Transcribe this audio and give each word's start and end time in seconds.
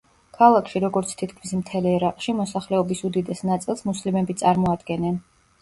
ქალაქში, 0.35 0.79
როგორც 0.85 1.11
თითქმის 1.19 1.51
მთელ 1.59 1.85
ერაყში, 1.91 2.35
მოსახლეობის 2.39 3.05
უდიდეს 3.11 3.47
ნაწილს 3.51 3.89
მუსლიმები 3.91 4.39
წარმოადგენენ. 4.45 5.25